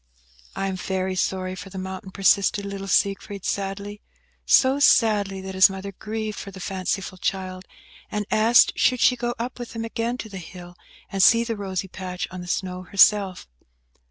[0.55, 4.01] "I am very sorry for the mountain," persisted little Siegfried, sadly;
[4.47, 7.65] so sadly that his mother grieved for the fanciful child,
[8.09, 10.75] and asked should she go up with him again to the hill,
[11.11, 13.47] and see the rosy patch on the snow herself?